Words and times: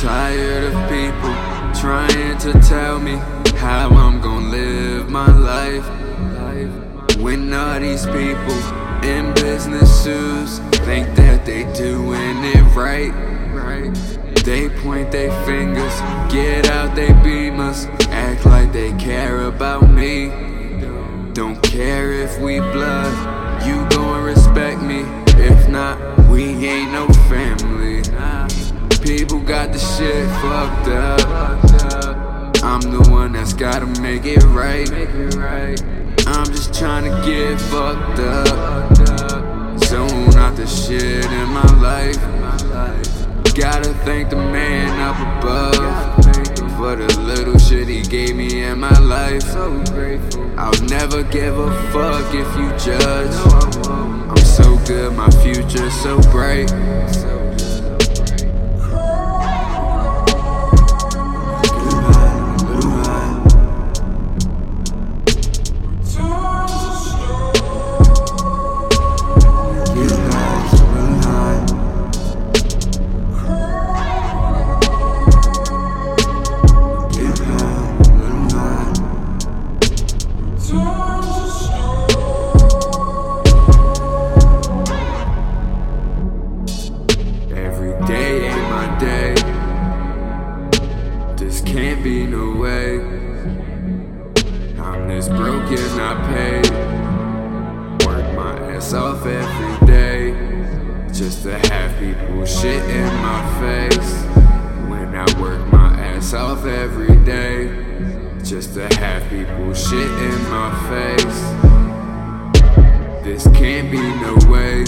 Tired 0.00 0.72
of 0.72 0.88
people 0.88 1.34
trying 1.74 2.38
to 2.38 2.52
tell 2.60 3.00
me 3.00 3.16
how 3.56 3.88
I'm 3.88 4.20
gonna 4.20 4.46
live 4.46 5.10
my 5.10 5.26
life. 5.26 5.84
When 7.18 7.52
all 7.52 7.80
these 7.80 8.06
people 8.06 8.60
in 9.02 9.34
business 9.34 9.90
suits 10.04 10.60
think 10.86 11.16
that 11.16 11.44
they 11.44 11.64
doing 11.72 12.44
it 12.44 12.76
right. 12.76 13.12
They 14.44 14.68
point 14.68 15.10
their 15.10 15.32
fingers, 15.44 16.00
get 16.32 16.70
out 16.70 16.94
they 16.94 17.08
beamers, 17.08 17.88
act 18.08 18.46
like 18.46 18.72
they 18.72 18.92
care 18.98 19.48
about 19.48 19.90
me. 19.90 20.28
Don't 21.32 21.60
care 21.60 22.12
if 22.12 22.38
we 22.38 22.60
blood, 22.60 23.66
you 23.66 23.84
gon' 23.90 24.22
respect 24.22 24.80
me. 24.80 25.27
Shit 30.08 30.28
fucked 30.40 30.88
up. 30.88 31.20
I'm 32.62 32.80
the 32.80 33.08
one 33.10 33.32
that's 33.32 33.52
gotta 33.52 33.86
make 34.00 34.24
it 34.24 34.42
right. 34.44 34.90
I'm 36.26 36.46
just 36.46 36.74
trying 36.74 37.04
to 37.04 37.14
get 37.28 37.60
fucked 37.60 38.18
up. 38.20 39.78
Zone 39.84 40.34
out 40.36 40.56
the 40.56 40.66
shit 40.66 41.24
in 41.24 41.48
my 41.48 41.70
life. 41.80 42.20
Gotta 43.54 43.92
thank 44.04 44.30
the 44.30 44.36
man 44.36 44.88
up 45.00 45.18
above 45.38 45.74
for 46.76 46.94
the 46.96 47.20
little 47.20 47.58
shit 47.58 47.88
he 47.88 48.02
gave 48.02 48.36
me 48.36 48.62
in 48.62 48.80
my 48.80 48.98
life. 49.00 49.44
I'll 50.56 50.82
never 50.84 51.22
give 51.24 51.58
a 51.58 51.70
fuck 51.92 52.34
if 52.34 52.50
you 52.56 52.68
judge. 52.78 53.34
I'm 53.86 54.36
so 54.38 54.78
good, 54.86 55.12
my 55.14 55.30
future's 55.42 55.94
so 55.94 56.20
bright. 56.30 56.70
Pay. 96.26 96.60
Work 98.06 98.34
my 98.34 98.58
ass 98.74 98.92
off 98.92 99.24
every 99.26 99.86
day. 99.86 100.32
Just 101.12 101.42
to 101.44 101.58
have 101.68 101.98
people 101.98 102.44
shit 102.44 102.82
in 102.84 103.06
my 103.22 103.42
face. 103.60 104.24
When 104.88 105.14
I 105.14 105.26
work 105.40 105.72
my 105.72 105.98
ass 106.00 106.34
off 106.34 106.64
every 106.64 107.16
day. 107.24 107.68
Just 108.44 108.74
to 108.74 108.86
have 108.96 109.22
people 109.30 109.74
shit 109.74 110.10
in 110.28 110.42
my 110.50 110.70
face. 110.90 111.40
This 113.24 113.46
can't 113.56 113.90
be 113.90 113.98
no 113.98 114.36
way. 114.50 114.84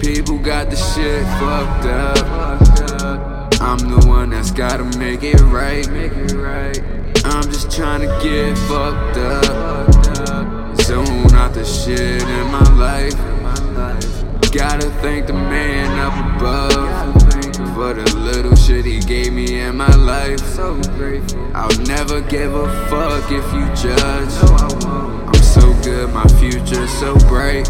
People 0.00 0.38
got 0.38 0.70
the 0.70 0.76
shit 0.76 1.22
fucked 1.38 1.86
up. 1.86 2.28
I'm 3.60 3.78
the 3.78 4.06
one 4.08 4.30
that's 4.30 4.50
gotta 4.50 4.84
make 4.98 5.22
it 5.22 5.40
right. 5.40 5.88
make 5.90 6.12
it 6.12 6.32
right. 6.32 6.80
I'm 7.38 7.44
just 7.52 7.70
trying 7.70 8.00
to 8.00 8.08
get 8.20 8.58
fucked 8.66 9.16
up. 9.16 10.76
Zone 10.82 11.32
out 11.34 11.54
the 11.54 11.64
shit 11.64 12.20
in 12.20 12.50
my 12.50 12.68
life. 12.74 13.14
Gotta 14.50 14.90
thank 15.00 15.28
the 15.28 15.34
man 15.34 16.00
up 16.00 16.36
above 16.36 17.22
for 17.76 17.94
the 17.94 18.16
little 18.16 18.56
shit 18.56 18.84
he 18.84 18.98
gave 18.98 19.32
me 19.32 19.60
in 19.60 19.76
my 19.76 19.94
life. 19.94 20.40
I'll 20.58 21.78
never 21.86 22.22
give 22.22 22.56
a 22.56 22.66
fuck 22.88 23.30
if 23.30 23.46
you 23.52 23.66
judge. 23.76 24.34
I'm 25.28 25.34
so 25.34 25.72
good, 25.84 26.12
my 26.12 26.26
future's 26.40 26.90
so 26.90 27.16
bright. 27.28 27.68